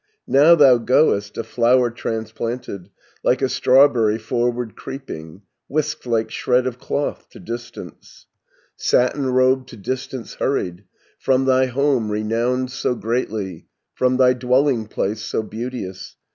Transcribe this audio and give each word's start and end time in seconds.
Now 0.25 0.55
thou 0.55 0.77
goest, 0.79 1.37
a 1.37 1.43
flower 1.43 1.91
transplanted, 1.91 2.89
Like 3.23 3.43
a 3.43 3.47
strawberry 3.47 4.17
forward 4.17 4.75
creeping, 4.75 5.25
20 5.27 5.43
Whisked, 5.67 6.07
like 6.07 6.31
shred 6.31 6.65
of 6.65 6.79
cloth, 6.79 7.29
to 7.29 7.39
distance, 7.39 8.25
Satin 8.75 9.27
robed, 9.27 9.69
to 9.69 9.77
distance 9.77 10.33
hurried, 10.33 10.85
From 11.19 11.45
thy 11.45 11.67
home, 11.67 12.09
renowned 12.11 12.71
so 12.71 12.95
greatly, 12.95 13.67
From 13.93 14.17
thy 14.17 14.33
dwelling 14.33 14.87
place 14.87 15.21
so 15.21 15.43
beauteous. 15.43 16.17